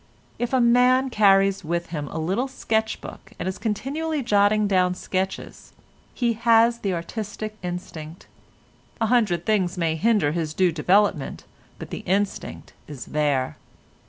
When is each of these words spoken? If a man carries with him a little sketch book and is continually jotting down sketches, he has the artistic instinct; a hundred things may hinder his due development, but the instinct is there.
If 0.39 0.51
a 0.51 0.59
man 0.59 1.11
carries 1.11 1.63
with 1.63 1.89
him 1.89 2.07
a 2.07 2.17
little 2.17 2.47
sketch 2.47 3.01
book 3.01 3.33
and 3.37 3.47
is 3.47 3.59
continually 3.59 4.23
jotting 4.23 4.67
down 4.67 4.95
sketches, 4.95 5.73
he 6.15 6.33
has 6.33 6.79
the 6.79 6.91
artistic 6.95 7.55
instinct; 7.61 8.25
a 8.99 9.05
hundred 9.13 9.45
things 9.45 9.77
may 9.77 9.95
hinder 9.95 10.31
his 10.31 10.55
due 10.55 10.71
development, 10.71 11.43
but 11.77 11.91
the 11.91 11.99
instinct 12.07 12.73
is 12.87 13.05
there. 13.13 13.57